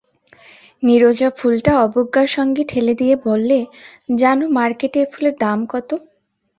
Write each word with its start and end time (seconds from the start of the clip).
নীরজা 0.83 1.29
ফুলটা 1.37 1.73
অবজ্ঞার 1.83 2.27
সঙ্গে 2.27 2.63
ঠেলে 2.63 2.93
দিয়ে 2.95 3.15
বললে, 3.25 3.59
জান 4.15 4.39
মার্কেটে 4.53 4.99
এ 5.01 5.09
ফুলের 5.11 5.35
দাম 5.39 5.59
কত? 5.65 5.89